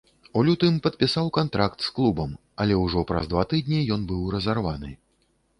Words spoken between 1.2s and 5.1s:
кантракт з клубам, але ўжо праз два тыдні ён быў разарваны.